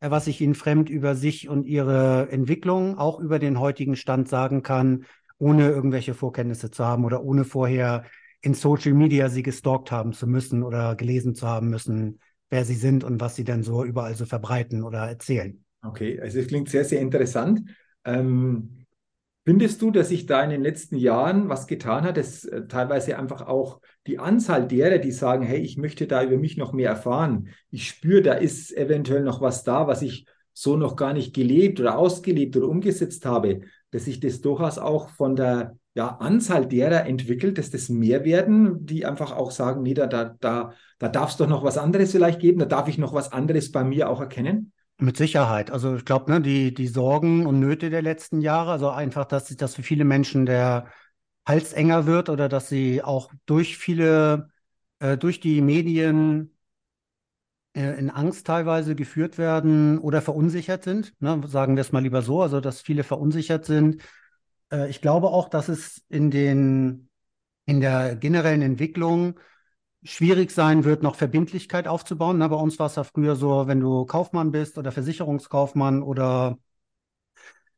[0.00, 4.28] äh, was ich ihnen fremd über sich und ihre Entwicklung, auch über den heutigen Stand
[4.28, 5.06] sagen kann,
[5.38, 8.04] ohne irgendwelche Vorkenntnisse zu haben oder ohne vorher
[8.42, 12.74] in Social Media sie gestalkt haben zu müssen oder gelesen zu haben müssen, wer sie
[12.74, 15.64] sind und was sie denn so überall so verbreiten oder erzählen.
[15.82, 17.62] Okay, also es klingt sehr, sehr interessant.
[18.04, 18.86] Ähm,
[19.44, 23.18] findest du, dass sich da in den letzten Jahren was getan hat, dass äh, teilweise
[23.18, 26.90] einfach auch die Anzahl derer, die sagen, hey, ich möchte da über mich noch mehr
[26.90, 31.34] erfahren, ich spüre, da ist eventuell noch was da, was ich so noch gar nicht
[31.34, 36.66] gelebt oder ausgelebt oder umgesetzt habe, dass sich das durchaus auch von der ja, Anzahl
[36.66, 41.08] derer entwickelt, dass das mehr werden, die einfach auch sagen, nee, da, da, da, da
[41.08, 43.82] darf es doch noch was anderes vielleicht geben, da darf ich noch was anderes bei
[43.82, 44.72] mir auch erkennen?
[44.98, 45.70] Mit Sicherheit.
[45.70, 49.48] Also ich glaube, ne, die, die Sorgen und Nöte der letzten Jahre, also einfach, dass,
[49.56, 50.86] dass für viele Menschen der
[51.46, 54.50] Hals enger wird oder dass sie auch durch viele,
[55.00, 56.54] äh, durch die Medien
[57.74, 61.14] äh, in Angst teilweise geführt werden oder verunsichert sind.
[61.18, 61.40] Ne?
[61.46, 64.02] Sagen wir es mal lieber so, also dass viele verunsichert sind
[64.72, 67.08] äh, ich glaube auch, dass es in den,
[67.66, 69.38] in der generellen Entwicklung
[70.02, 72.38] schwierig sein wird, noch Verbindlichkeit aufzubauen.
[72.38, 76.58] Na, bei uns war es ja früher so, wenn du Kaufmann bist oder Versicherungskaufmann oder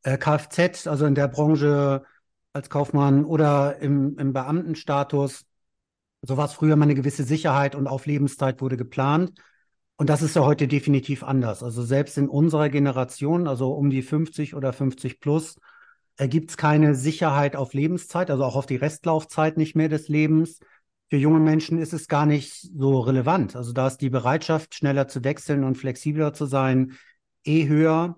[0.03, 2.05] äh, Kfz, also in der Branche
[2.53, 5.45] als Kaufmann oder im, im Beamtenstatus,
[6.23, 9.33] so war es früher mal eine gewisse Sicherheit und auf Lebenszeit wurde geplant.
[9.97, 11.63] Und das ist ja heute definitiv anders.
[11.63, 15.57] Also selbst in unserer Generation, also um die 50 oder 50 plus,
[16.19, 20.61] gibt es keine Sicherheit auf Lebenszeit, also auch auf die Restlaufzeit nicht mehr des Lebens.
[21.11, 23.57] Für junge Menschen ist es gar nicht so relevant.
[23.57, 26.97] Also da ist die Bereitschaft, schneller zu wechseln und flexibler zu sein,
[27.45, 28.17] eh höher.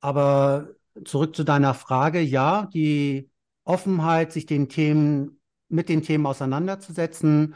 [0.00, 0.68] Aber
[1.04, 3.30] zurück zu deiner Frage, ja, die
[3.64, 7.54] Offenheit, sich den Themen, mit den Themen auseinanderzusetzen,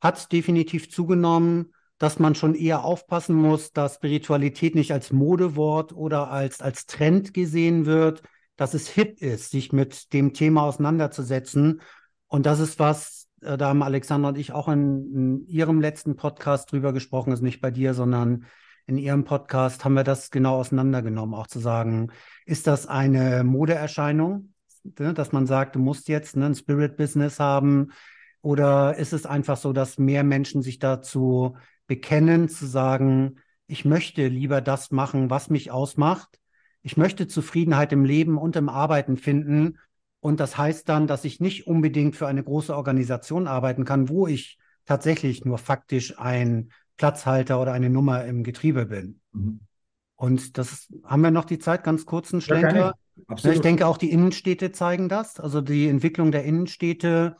[0.00, 6.30] hat definitiv zugenommen, dass man schon eher aufpassen muss, dass Spiritualität nicht als Modewort oder
[6.30, 8.22] als, als Trend gesehen wird,
[8.58, 11.80] dass es hip ist, sich mit dem Thema auseinanderzusetzen.
[12.26, 16.16] Und das ist was, äh, da haben Alexander und ich auch in, in Ihrem letzten
[16.16, 18.44] Podcast drüber gesprochen, also nicht bei dir, sondern
[18.86, 22.10] in Ihrem Podcast haben wir das genau auseinandergenommen, auch zu sagen,
[22.46, 24.52] ist das eine Modeerscheinung,
[24.98, 27.92] ne, dass man sagt, du musst jetzt ne, ein Spirit-Business haben,
[28.42, 34.26] Oder ist es einfach so, dass mehr Menschen sich dazu bekennen, zu sagen, ich möchte
[34.28, 36.38] lieber das machen, was mich ausmacht.
[36.88, 39.76] Ich möchte Zufriedenheit im Leben und im Arbeiten finden.
[40.20, 44.26] Und das heißt dann, dass ich nicht unbedingt für eine große Organisation arbeiten kann, wo
[44.26, 49.20] ich tatsächlich nur faktisch ein Platzhalter oder eine Nummer im Getriebe bin.
[49.32, 49.60] Mhm.
[50.16, 52.94] Und das haben wir noch die Zeit, ganz kurzen Schlenker.
[53.16, 55.38] Ja, ich denke, auch die Innenstädte zeigen das.
[55.38, 57.36] Also die Entwicklung der Innenstädte,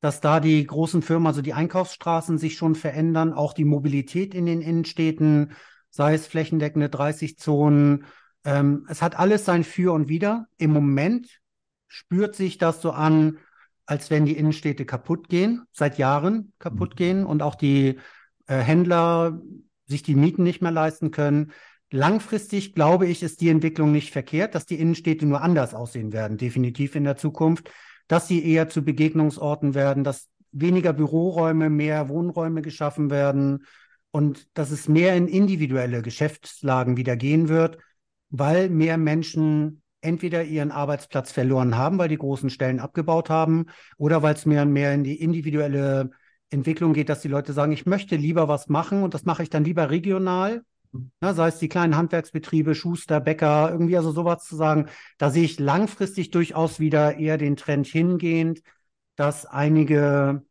[0.00, 4.46] dass da die großen Firmen, also die Einkaufsstraßen sich schon verändern, auch die Mobilität in
[4.46, 5.50] den Innenstädten,
[5.90, 8.04] sei es flächendeckende 30 Zonen.
[8.44, 10.46] Ähm, es hat alles sein Für und Wider.
[10.58, 11.40] Im Moment
[11.88, 13.38] spürt sich das so an,
[13.86, 16.96] als wenn die Innenstädte kaputt gehen, seit Jahren kaputt mhm.
[16.96, 17.98] gehen und auch die
[18.46, 19.40] äh, Händler
[19.86, 21.52] sich die Mieten nicht mehr leisten können.
[21.90, 26.38] Langfristig glaube ich, ist die Entwicklung nicht verkehrt, dass die Innenstädte nur anders aussehen werden,
[26.38, 27.70] definitiv in der Zukunft,
[28.08, 33.66] dass sie eher zu Begegnungsorten werden, dass weniger Büroräume, mehr Wohnräume geschaffen werden
[34.10, 37.78] und dass es mehr in individuelle Geschäftslagen wieder gehen wird,
[38.30, 44.22] weil mehr Menschen entweder ihren Arbeitsplatz verloren haben, weil die großen Stellen abgebaut haben, oder
[44.22, 46.10] weil es mehr und mehr in die individuelle
[46.50, 49.50] Entwicklung geht, dass die Leute sagen, ich möchte lieber was machen und das mache ich
[49.50, 50.62] dann lieber regional
[51.20, 55.44] Ne, sei es die kleinen Handwerksbetriebe, Schuster, Bäcker, irgendwie also sowas zu sagen, da sehe
[55.44, 58.62] ich langfristig durchaus wieder eher den Trend hingehend,
[59.16, 60.44] dass einige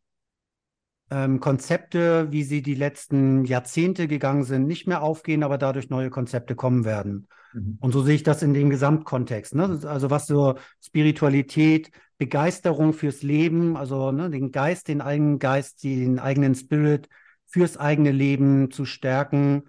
[1.10, 6.10] ähm, Konzepte, wie sie die letzten Jahrzehnte gegangen sind, nicht mehr aufgehen, aber dadurch neue
[6.10, 7.26] Konzepte kommen werden.
[7.54, 7.78] Mhm.
[7.80, 9.54] Und so sehe ich das in dem Gesamtkontext.
[9.54, 9.80] Ne?
[9.84, 16.18] Also was so Spiritualität, Begeisterung fürs Leben, also ne, den Geist, den eigenen Geist, den
[16.18, 17.08] eigenen Spirit
[17.46, 19.64] fürs eigene Leben zu stärken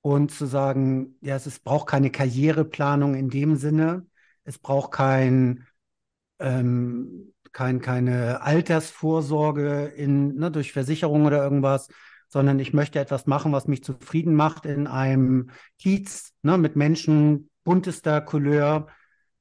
[0.00, 4.06] und zu sagen, ja, es ist, braucht keine Karriereplanung in dem Sinne,
[4.44, 5.66] es braucht kein,
[6.38, 11.88] ähm, kein, keine Altersvorsorge in, ne, durch Versicherung oder irgendwas,
[12.30, 17.50] sondern ich möchte etwas machen, was mich zufrieden macht in einem Kiez ne, mit Menschen
[17.64, 18.86] buntester Couleur,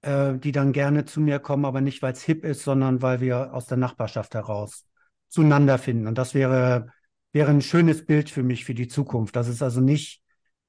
[0.01, 3.21] äh, die dann gerne zu mir kommen, aber nicht, weil es hip ist, sondern weil
[3.21, 4.85] wir aus der Nachbarschaft heraus
[5.29, 6.07] zueinander finden.
[6.07, 6.87] Und das wäre,
[7.31, 9.35] wäre ein schönes Bild für mich für die Zukunft.
[9.35, 10.23] Das ist also nicht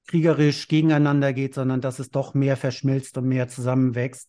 [0.07, 4.29] kriegerisch gegeneinander geht, sondern dass es doch mehr verschmilzt und mehr zusammenwächst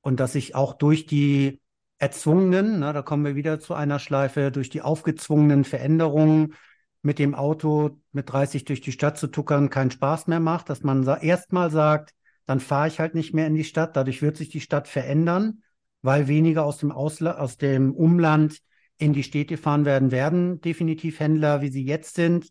[0.00, 1.60] und dass sich auch durch die
[1.98, 6.54] erzwungenen, na, da kommen wir wieder zu einer Schleife, durch die aufgezwungenen Veränderungen
[7.02, 10.82] mit dem Auto mit 30 durch die Stadt zu tuckern keinen Spaß mehr macht, dass
[10.82, 12.12] man erstmal sagt,
[12.46, 15.62] dann fahre ich halt nicht mehr in die Stadt, dadurch wird sich die Stadt verändern,
[16.02, 18.60] weil weniger aus dem, Ausla aus dem Umland
[18.98, 22.50] in die Städte fahren werden, werden definitiv Händler, wie sie jetzt sind,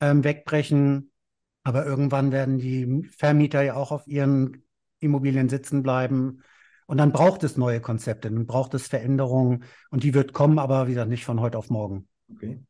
[0.00, 1.10] ähm, wegbrechen
[1.62, 4.64] aber irgendwann werden die Vermieter ja auch auf ihren
[4.98, 6.42] Immobilien sitzen bleiben.
[6.86, 10.86] Und dann braucht es neue Konzepte, dann braucht es Veränderungen und die wird kommen, aber
[10.86, 12.08] wie gesagt, nicht von heute auf morgen.
[12.34, 12.60] Okay.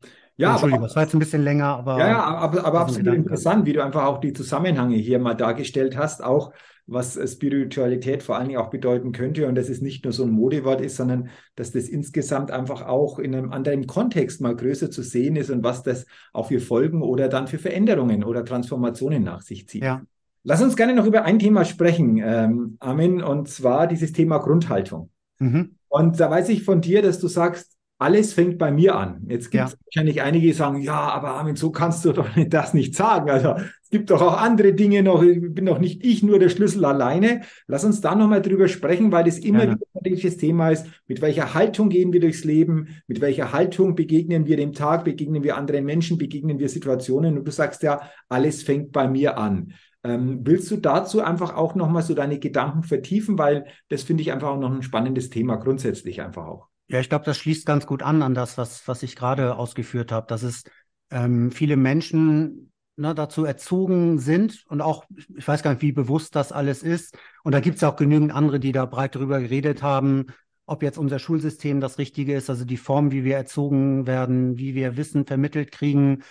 [0.41, 1.99] Ja, Entschuldigung, es war jetzt ein bisschen länger, aber.
[1.99, 5.99] Ja, ja aber, aber absolut interessant, wie du einfach auch die Zusammenhänge hier mal dargestellt
[5.99, 6.53] hast, auch
[6.87, 10.31] was Spiritualität vor allen Dingen auch bedeuten könnte und dass es nicht nur so ein
[10.31, 15.03] Modewort ist, sondern dass das insgesamt einfach auch in einem anderen Kontext mal größer zu
[15.03, 19.43] sehen ist und was das auch für Folgen oder dann für Veränderungen oder Transformationen nach
[19.43, 19.85] sich zieht.
[19.85, 20.03] Ja.
[20.43, 25.11] Lass uns gerne noch über ein Thema sprechen, ähm, Armin, und zwar dieses Thema Grundhaltung.
[25.39, 25.77] Mhm.
[25.89, 29.27] Und da weiß ich von dir, dass du sagst, alles fängt bei mir an.
[29.29, 29.79] Jetzt gibt es ja.
[29.85, 33.29] wahrscheinlich einige, die sagen, ja, aber Armin, so kannst du doch das nicht sagen.
[33.29, 35.23] Also es gibt doch auch andere Dinge noch.
[35.23, 37.43] Ich bin doch nicht ich nur der Schlüssel alleine.
[37.67, 39.73] Lass uns da nochmal drüber sprechen, weil das immer ja.
[39.73, 40.87] wieder ein Thema ist.
[41.09, 42.89] Mit welcher Haltung gehen wir durchs Leben?
[43.07, 45.05] Mit welcher Haltung begegnen wir dem Tag?
[45.05, 46.17] Begegnen wir anderen Menschen?
[46.17, 47.37] Begegnen wir Situationen?
[47.37, 49.75] Und du sagst ja, alles fängt bei mir an.
[50.05, 53.37] Ähm, willst du dazu einfach auch nochmal so deine Gedanken vertiefen?
[53.37, 56.70] Weil das finde ich einfach auch noch ein spannendes Thema, grundsätzlich einfach auch.
[56.91, 60.11] Ja, ich glaube, das schließt ganz gut an an das, was, was ich gerade ausgeführt
[60.11, 60.65] habe, dass es
[61.11, 65.05] ähm, viele Menschen ne, dazu erzogen sind und auch,
[65.37, 67.17] ich weiß gar nicht, wie bewusst das alles ist.
[67.45, 70.27] Und da gibt es auch genügend andere, die da breit darüber geredet haben,
[70.67, 74.75] ob jetzt unser Schulsystem das Richtige ist, also die Form, wie wir erzogen werden, wie
[74.75, 76.25] wir Wissen vermittelt kriegen.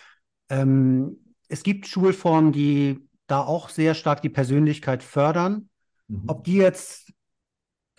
[0.49, 5.69] Ähm, es gibt Schulformen, die da auch sehr stark die Persönlichkeit fördern.
[6.09, 6.23] Mhm.
[6.27, 7.13] Ob die jetzt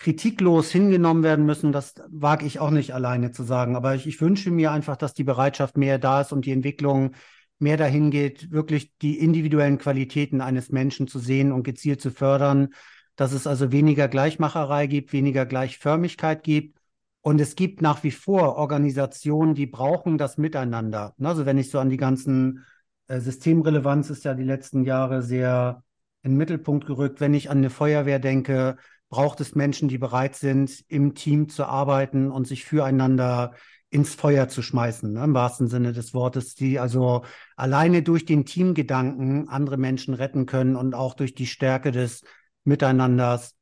[0.01, 3.77] kritiklos hingenommen werden müssen, das wage ich auch nicht alleine zu sagen.
[3.77, 7.13] Aber ich, ich, wünsche mir einfach, dass die Bereitschaft mehr da ist und die Entwicklung
[7.59, 12.71] mehr dahin geht, wirklich die individuellen Qualitäten eines Menschen zu sehen und gezielt zu fördern,
[13.15, 16.79] dass es also weniger Gleichmacherei gibt, weniger Gleichförmigkeit gibt.
[17.21, 21.15] Und es gibt nach wie vor Organisationen, die brauchen das Miteinander.
[21.23, 22.65] Also wenn ich so an die ganzen
[23.09, 25.85] äh, Systemrelevanz ist ja die letzten Jahre sehr
[26.23, 27.21] in den Mittelpunkt gerückt.
[27.21, 28.79] Wenn ich an eine Feuerwehr denke,
[29.11, 33.53] braucht es Menschen, die bereit sind, im Team zu arbeiten und sich füreinander
[33.91, 37.25] ins Feuer zu schmeißen, ne, im wahrsten Sinne des Wortes, die also
[37.57, 42.23] alleine durch den Teamgedanken andere Menschen retten können und auch durch die Stärke des
[42.63, 43.57] Miteinanders.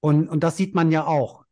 [0.00, 1.44] Und, und das sieht man ja auch.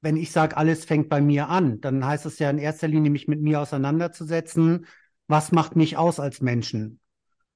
[0.00, 3.10] Wenn ich sage, alles fängt bei mir an, dann heißt es ja in erster Linie,
[3.10, 4.86] mich mit mir auseinanderzusetzen.
[5.28, 7.00] Was macht mich aus als Menschen?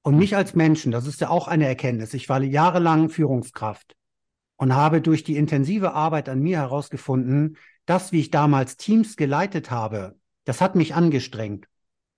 [0.03, 2.13] Und mich als Menschen, das ist ja auch eine Erkenntnis.
[2.13, 3.95] Ich war jahrelang Führungskraft
[4.61, 9.71] und habe durch die intensive Arbeit an mir herausgefunden, das, wie ich damals Teams geleitet
[9.71, 11.65] habe, das hat mich angestrengt.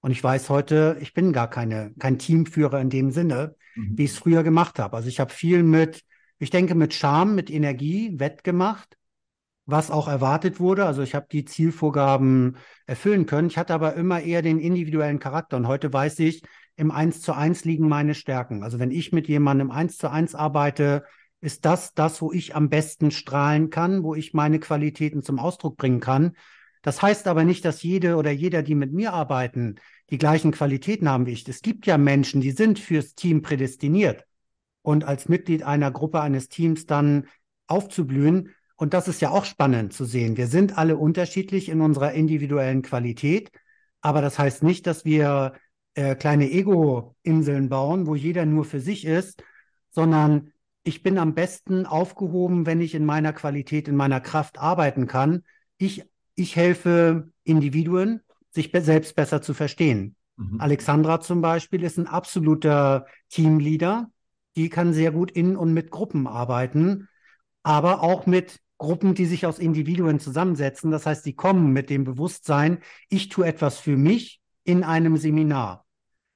[0.02, 3.98] Und ich weiß heute, ich bin gar keine, kein Teamführer in dem Sinne, mhm.
[3.98, 4.98] wie ich es früher gemacht habe.
[4.98, 6.04] Also ich habe viel mit,
[6.38, 8.98] ich denke, mit Charme, mit Energie wettgemacht,
[9.66, 10.86] was auch erwartet wurde.
[10.86, 13.48] Also ich habe die Zielvorgaben erfüllen können.
[13.48, 15.56] Ich hatte aber immer eher den individuellen Charakter.
[15.56, 16.44] Und heute weiß ich,
[16.76, 18.64] im Eins zu eins liegen meine Stärken.
[18.64, 21.06] Also wenn ich mit jemandem eins zu eins arbeite,
[21.44, 25.76] ist das das, wo ich am besten strahlen kann, wo ich meine Qualitäten zum Ausdruck
[25.76, 26.38] bringen kann.
[26.82, 29.76] Das heißt aber nicht, dass jede oder jeder, die mit mir arbeiten,
[30.10, 31.48] die gleichen Qualitäten haben wie ich.
[31.48, 34.26] Es gibt ja Menschen, die sind fürs Team prädestiniert
[34.82, 37.28] und als Mitglied einer Gruppe eines Teams dann
[37.68, 38.54] aufzublühen.
[38.78, 40.38] Und das ist ja auch spannend zu sehen.
[40.38, 43.52] Wir sind alle unterschiedlich in unserer individuellen Qualität,
[44.00, 45.54] aber das heißt nicht, dass wir
[45.96, 49.44] äh, kleine Ego-Inseln bauen, wo jeder nur für sich ist,
[49.92, 50.53] sondern
[50.84, 55.43] ich bin am besten aufgehoben, wenn ich in meiner Qualität, in meiner Kraft arbeiten kann.
[55.78, 56.04] Ich,
[56.36, 60.15] ich helfe Individuen, sich selbst besser zu verstehen.
[60.36, 60.60] Mhm.
[60.60, 64.12] Alexandra zum Beispiel ist ein absoluter Teamleader.
[64.56, 67.08] Die kann sehr gut in und mit Gruppen arbeiten,
[67.63, 70.91] aber auch mit Gruppen, die sich aus Individuen zusammensetzen.
[70.91, 75.86] Das heißt, die kommen mit dem Bewusstsein, ich tue etwas für mich in einem Seminar.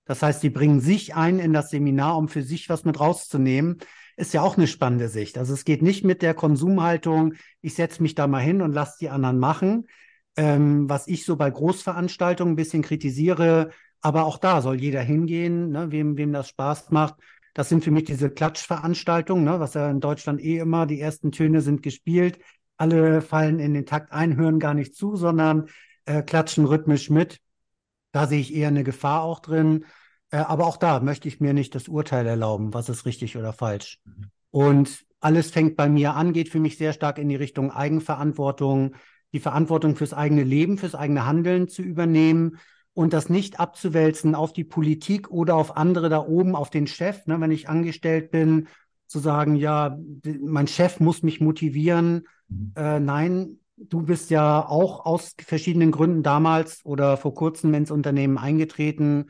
[0.06, 3.80] Das heißt, die bringen sich ein in das Seminar, um für sich was mit rauszunehmen
[4.18, 5.38] ist ja auch eine spannende Sicht.
[5.38, 8.98] Also es geht nicht mit der Konsumhaltung, ich setze mich da mal hin und lasse
[9.00, 9.88] die anderen machen,
[10.36, 13.70] ähm, was ich so bei Großveranstaltungen ein bisschen kritisiere.
[14.02, 17.16] Aber auch da soll jeder hingehen, ne, wem, wem das Spaß macht.
[17.54, 21.32] Das sind für mich diese Klatschveranstaltungen, ne, was ja in Deutschland eh immer, die ersten
[21.32, 22.40] Töne sind gespielt,
[22.78, 25.70] alle fallen in den Takt ein, hören gar nicht zu, sondern
[26.06, 27.40] äh, klatschen rhythmisch mit.
[28.12, 29.86] Da sehe ich eher eine Gefahr auch drin.
[30.32, 33.54] Äh, aber auch da möchte ich mir nicht das Urteil erlauben, was ist richtig oder
[33.54, 34.00] falsch.
[34.06, 34.30] Mhm.
[34.52, 38.96] Und alles fängt bei mir an, geht für mich sehr stark in die Richtung Eigenverantwortung,
[39.34, 42.60] die Verantwortung fürs eigene Leben, fürs eigene Handeln zu übernehmen
[42.94, 47.26] und das nicht abzuwälzen auf die Politik oder auf andere da oben, auf den Chef,
[47.26, 48.68] ne, wenn ich angestellt bin,
[49.08, 49.98] zu sagen, ja,
[50.42, 52.28] mein Chef muss mich motivieren.
[52.48, 52.74] Mhm.
[52.76, 58.38] Äh, nein, du bist ja auch aus verschiedenen Gründen damals oder vor kurzem ins Unternehmen
[58.38, 59.28] eingetreten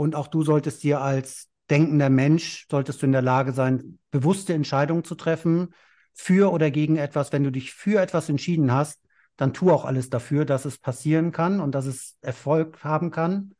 [0.00, 4.54] und auch du solltest dir als denkender Mensch, solltest du in der Lage sein, bewusste
[4.54, 5.74] Entscheidungen zu treffen
[6.14, 7.34] für oder gegen etwas.
[7.34, 9.02] Wenn du dich für etwas entschieden hast,
[9.36, 13.54] dann tu auch alles dafür, dass es passieren kann und dass es Erfolg haben kann.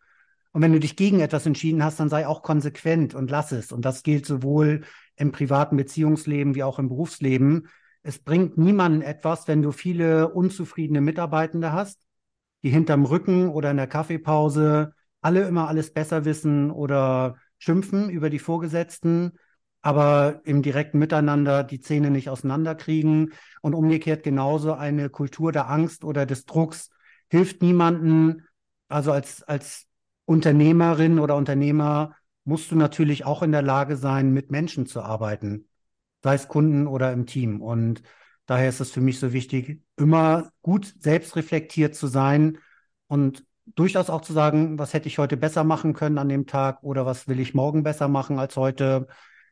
[0.53, 3.71] Und wenn du dich gegen etwas entschieden hast, dann sei auch konsequent und lass es.
[3.71, 4.81] Und das gilt sowohl
[5.17, 7.69] im privaten Beziehungsleben wie auch im Berufsleben.
[8.03, 12.01] Es bringt niemanden etwas, wenn du viele unzufriedene Mitarbeitende hast,
[12.63, 18.31] die hinterm Rücken oder in der Kaffeepause alle immer alles besser wissen oder schimpfen über
[18.31, 19.33] die Vorgesetzten,
[19.83, 23.33] aber im direkten Miteinander die Zähne nicht auseinanderkriegen.
[23.63, 26.91] Und umgekehrt genauso eine Kultur der Angst oder des Drucks
[27.29, 28.47] hilft niemanden.
[28.89, 29.87] Also als, als
[30.25, 35.69] Unternehmerin oder Unternehmer musst du natürlich auch in der Lage sein, mit Menschen zu arbeiten,
[36.23, 37.63] sei es Kunden oder im Team.
[37.63, 38.03] Und
[38.47, 42.59] daher ist es für mich so wichtig, immer gut selbstreflektiert zu sein
[43.07, 46.83] und durchaus auch zu sagen, was hätte ich heute besser machen können an dem Tag
[46.83, 49.07] oder was will ich morgen besser machen als heute.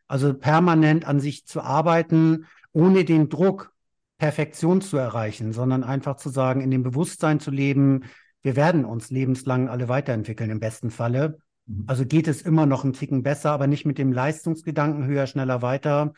[0.06, 3.72] Also permanent an sich zu arbeiten, ohne den Druck,
[4.18, 8.04] Perfektion zu erreichen, sondern einfach zu sagen, in dem Bewusstsein zu leben,
[8.42, 11.38] wir werden uns lebenslang alle weiterentwickeln im besten Falle.
[11.66, 11.84] Mhm.
[11.86, 15.62] Also geht es immer noch einen Ticken besser, aber nicht mit dem Leistungsgedanken höher, schneller,
[15.62, 16.12] weiter,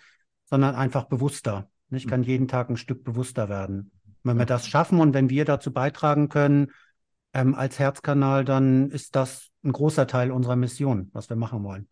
[0.46, 1.70] sondern einfach bewusster.
[1.90, 2.10] Ich mhm.
[2.10, 3.90] kann jeden Tag ein Stück bewusster werden.
[4.22, 6.72] Wenn wir das schaffen und wenn wir dazu beitragen können,
[7.34, 11.88] ähm, als Herzkanal, dann ist das ein großer Teil unserer Mission, was wir machen wollen.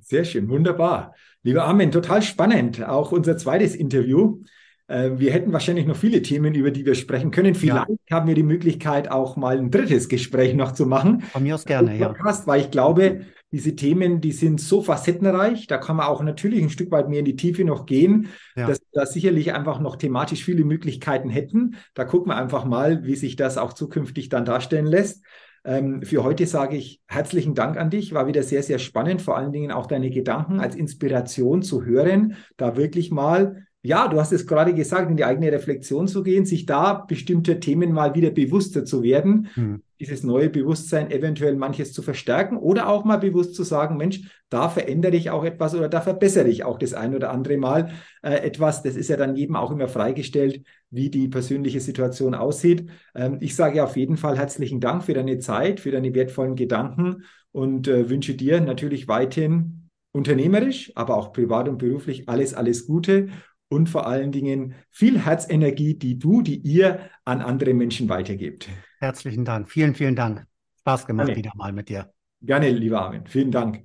[0.00, 1.14] Sehr schön, wunderbar.
[1.42, 2.82] Lieber Armin, total spannend.
[2.82, 4.42] Auch unser zweites Interview.
[4.90, 7.54] Äh, wir hätten wahrscheinlich noch viele Themen, über die wir sprechen können.
[7.54, 8.16] Vielleicht ja.
[8.16, 11.20] haben wir die Möglichkeit, auch mal ein drittes Gespräch noch zu machen.
[11.20, 12.46] Von mir aus gerne, Podcast, ja.
[12.48, 13.20] Weil ich glaube,
[13.52, 17.20] diese Themen, die sind so facettenreich, da kann man auch natürlich ein Stück weit mehr
[17.20, 18.66] in die Tiefe noch gehen, ja.
[18.66, 21.76] dass wir da sicherlich einfach noch thematisch viele Möglichkeiten hätten.
[21.94, 25.24] Da gucken wir einfach mal, wie sich das auch zukünftig dann darstellen lässt.
[25.64, 28.12] Ähm, für heute sage ich herzlichen Dank an dich.
[28.12, 32.34] War wieder sehr, sehr spannend, vor allen Dingen auch deine Gedanken als Inspiration zu hören,
[32.56, 36.44] da wirklich mal ja, du hast es gerade gesagt, in die eigene Reflexion zu gehen,
[36.44, 39.82] sich da bestimmte Themen mal wieder bewusster zu werden, hm.
[39.98, 44.20] dieses neue Bewusstsein eventuell manches zu verstärken oder auch mal bewusst zu sagen, Mensch,
[44.50, 47.92] da verändere ich auch etwas oder da verbessere ich auch das ein oder andere Mal
[48.20, 48.82] äh, etwas.
[48.82, 52.90] Das ist ja dann jedem auch immer freigestellt, wie die persönliche Situation aussieht.
[53.14, 57.24] Ähm, ich sage auf jeden Fall herzlichen Dank für deine Zeit, für deine wertvollen Gedanken
[57.50, 63.28] und äh, wünsche dir natürlich weiterhin unternehmerisch, aber auch privat und beruflich alles, alles Gute
[63.70, 68.68] und vor allen Dingen viel Herzenergie, die du, die ihr an andere Menschen weitergebt.
[68.98, 69.70] Herzlichen Dank.
[69.70, 70.44] Vielen, vielen Dank.
[70.80, 71.38] Spaß gemacht Gerne.
[71.38, 72.12] wieder mal mit dir.
[72.42, 73.26] Gerne, lieber Armin.
[73.26, 73.82] Vielen Dank.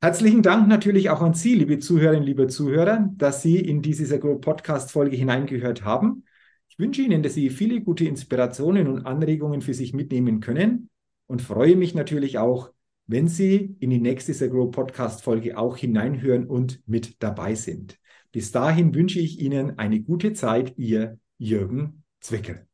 [0.00, 4.40] Herzlichen Dank natürlich auch an Sie, liebe Zuhörerinnen, liebe Zuhörer, dass Sie in diese Grow
[4.40, 6.24] Podcast Folge hineingehört haben.
[6.68, 10.90] Ich wünsche Ihnen, dass Sie viele gute Inspirationen und Anregungen für sich mitnehmen können
[11.26, 12.70] und freue mich natürlich auch,
[13.06, 17.98] wenn Sie in die nächste Grow Podcast Folge auch hineinhören und mit dabei sind.
[18.36, 22.65] Bis dahin wünsche ich Ihnen eine gute Zeit, Ihr Jürgen Zwickel.